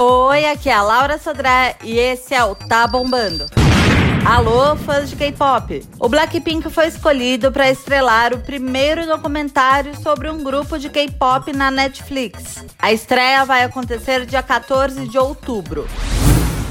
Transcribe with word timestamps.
Oi, 0.00 0.44
aqui 0.44 0.70
é 0.70 0.74
a 0.74 0.80
Laura 0.80 1.18
Sodré 1.18 1.74
e 1.82 1.98
esse 1.98 2.32
é 2.32 2.44
o 2.44 2.54
Tá 2.54 2.86
Bombando. 2.86 3.46
Alô, 4.24 4.76
fãs 4.76 5.10
de 5.10 5.16
K-pop! 5.16 5.84
O 5.98 6.08
Blackpink 6.08 6.70
foi 6.70 6.86
escolhido 6.86 7.50
para 7.50 7.68
estrelar 7.68 8.32
o 8.32 8.38
primeiro 8.38 9.04
documentário 9.06 10.00
sobre 10.00 10.30
um 10.30 10.44
grupo 10.44 10.78
de 10.78 10.88
K-pop 10.88 11.52
na 11.52 11.72
Netflix. 11.72 12.64
A 12.78 12.92
estreia 12.92 13.44
vai 13.44 13.64
acontecer 13.64 14.24
dia 14.24 14.40
14 14.40 15.08
de 15.08 15.18
outubro. 15.18 15.84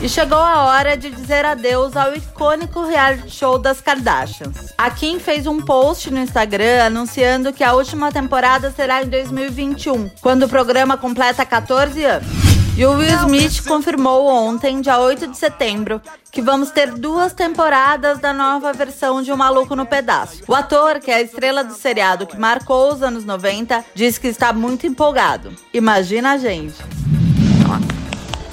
E 0.02 0.08
chegou 0.08 0.38
a 0.38 0.64
hora 0.64 0.96
de 0.96 1.10
dizer 1.10 1.44
adeus 1.44 1.98
ao 1.98 2.16
icônico 2.16 2.86
reality 2.86 3.30
show 3.30 3.60
das 3.60 3.82
Kardashians. 3.82 4.74
A 4.78 4.90
Kim 4.90 5.20
fez 5.20 5.46
um 5.46 5.60
post 5.60 6.10
no 6.12 6.20
Instagram 6.20 6.86
anunciando 6.86 7.52
que 7.52 7.64
a 7.64 7.74
última 7.74 8.10
temporada 8.10 8.72
será 8.72 9.04
em 9.04 9.10
2021, 9.10 10.12
quando 10.22 10.44
o 10.44 10.50
programa 10.50 10.96
completa 10.96 11.46
14 11.46 12.06
anos. 12.06 12.37
E 12.78 12.86
o 12.86 12.92
Will 12.92 13.18
Smith 13.26 13.66
confirmou 13.68 14.28
ontem, 14.28 14.82
dia 14.82 15.00
8 15.00 15.30
de 15.30 15.36
setembro, 15.36 16.00
que 16.32 16.44
vamos 16.44 16.70
ter 16.70 16.92
duas 16.92 17.34
temporadas 17.34 18.20
da 18.20 18.32
nova 18.32 18.72
versão 18.72 19.24
de 19.24 19.32
O 19.32 19.38
Maluco 19.38 19.76
no 19.76 19.84
Pedaço. 19.84 20.44
O 20.48 20.54
ator, 20.54 21.00
que 21.00 21.10
é 21.10 21.16
a 21.16 21.22
estrela 21.24 21.64
do 21.64 21.74
seriado 21.74 22.28
que 22.28 22.38
marcou 22.38 22.94
os 22.94 23.02
anos 23.02 23.26
90, 23.26 23.84
diz 23.96 24.20
que 24.20 24.28
está 24.28 24.54
muito 24.54 24.86
empolgado. 24.86 25.56
Imagina 25.74 26.34
a 26.34 26.38
gente. 26.38 26.76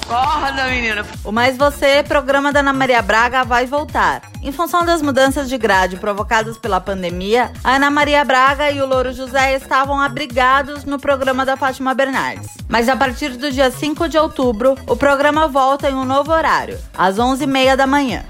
Acorda, 0.07 0.65
menina. 0.65 1.03
O 1.23 1.31
Mais 1.31 1.57
Você, 1.57 2.03
programa 2.03 2.53
da 2.53 2.59
Ana 2.59 2.71
Maria 2.71 3.01
Braga, 3.01 3.43
vai 3.43 3.65
voltar. 3.65 4.21
Em 4.43 4.51
função 4.51 4.85
das 4.85 5.01
mudanças 5.01 5.49
de 5.49 5.57
grade 5.57 5.97
provocadas 5.97 6.59
pela 6.59 6.79
pandemia, 6.79 7.51
a 7.63 7.75
Ana 7.77 7.89
Maria 7.89 8.23
Braga 8.23 8.69
e 8.69 8.79
o 8.79 8.85
Louro 8.85 9.11
José 9.11 9.55
estavam 9.55 9.99
abrigados 9.99 10.85
no 10.85 10.99
programa 10.99 11.43
da 11.43 11.57
Fátima 11.57 11.95
Bernardes. 11.95 12.49
Mas 12.69 12.87
a 12.87 12.95
partir 12.95 13.29
do 13.29 13.51
dia 13.51 13.71
5 13.71 14.07
de 14.07 14.17
outubro, 14.17 14.77
o 14.87 14.95
programa 14.95 15.47
volta 15.47 15.89
em 15.89 15.95
um 15.95 16.05
novo 16.05 16.31
horário, 16.31 16.77
às 16.95 17.17
11h30 17.17 17.75
da 17.75 17.87
manhã. 17.87 18.23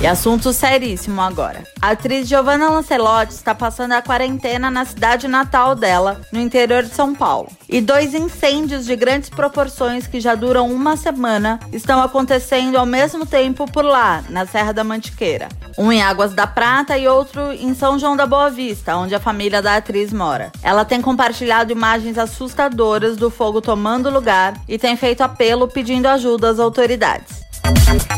E 0.00 0.06
assunto 0.06 0.52
seríssimo 0.52 1.20
agora. 1.20 1.64
A 1.82 1.90
atriz 1.90 2.28
Giovanna 2.28 2.70
Lancelotti 2.70 3.32
está 3.32 3.52
passando 3.52 3.92
a 3.92 4.02
quarentena 4.02 4.70
na 4.70 4.84
cidade 4.84 5.26
natal 5.26 5.74
dela, 5.74 6.20
no 6.30 6.38
interior 6.38 6.84
de 6.84 6.94
São 6.94 7.12
Paulo. 7.12 7.48
E 7.68 7.80
dois 7.80 8.14
incêndios 8.14 8.86
de 8.86 8.94
grandes 8.94 9.28
proporções 9.28 10.06
que 10.06 10.20
já 10.20 10.36
duram 10.36 10.70
uma 10.70 10.96
semana 10.96 11.58
estão 11.72 12.00
acontecendo 12.00 12.76
ao 12.76 12.86
mesmo 12.86 13.26
tempo 13.26 13.68
por 13.68 13.84
lá, 13.84 14.22
na 14.28 14.46
Serra 14.46 14.72
da 14.72 14.84
Mantiqueira. 14.84 15.48
Um 15.76 15.90
em 15.90 16.00
Águas 16.00 16.32
da 16.32 16.46
Prata 16.46 16.96
e 16.96 17.08
outro 17.08 17.52
em 17.52 17.74
São 17.74 17.98
João 17.98 18.16
da 18.16 18.24
Boa 18.24 18.50
Vista, 18.50 18.96
onde 18.96 19.16
a 19.16 19.20
família 19.20 19.60
da 19.60 19.76
atriz 19.76 20.12
mora. 20.12 20.52
Ela 20.62 20.84
tem 20.84 21.02
compartilhado 21.02 21.72
imagens 21.72 22.18
assustadoras 22.18 23.16
do 23.16 23.30
fogo 23.30 23.60
tomando 23.60 24.10
lugar 24.10 24.54
e 24.68 24.78
tem 24.78 24.96
feito 24.96 25.22
apelo 25.22 25.66
pedindo 25.66 26.06
ajuda 26.06 26.50
às 26.50 26.60
autoridades. 26.60 27.37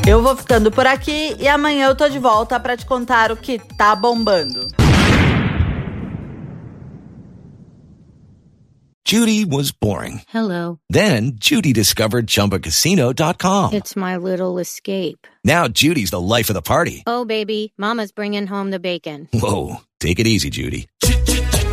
Eu 0.06 0.22
vou 0.22 0.36
ficando 0.36 0.70
por 0.70 0.86
aqui 0.86 1.36
e 1.38 1.48
amanhã 1.48 1.86
eu 1.86 1.94
tô 1.94 2.08
de 2.08 2.18
volta 2.18 2.58
para 2.58 2.76
te 2.76 2.86
contar 2.86 3.30
o 3.32 3.36
que 3.36 3.58
tá 3.76 3.94
bombando. 3.94 4.66
Judy 9.10 9.44
was 9.44 9.72
boring. 9.72 10.22
Hello. 10.28 10.78
Then 10.88 11.32
Judy 11.34 11.72
discovered 11.72 12.28
ChumbaCasino.com. 12.28 13.72
It's 13.72 13.96
my 13.96 14.16
little 14.16 14.60
escape. 14.60 15.26
Now 15.44 15.66
Judy's 15.66 16.10
the 16.10 16.20
life 16.20 16.48
of 16.48 16.54
the 16.54 16.62
party. 16.62 17.02
Oh, 17.08 17.24
baby, 17.24 17.72
Mama's 17.76 18.12
bringing 18.12 18.46
home 18.46 18.70
the 18.70 18.78
bacon. 18.78 19.28
Whoa, 19.32 19.80
take 19.98 20.20
it 20.20 20.28
easy, 20.28 20.48
Judy. 20.48 20.86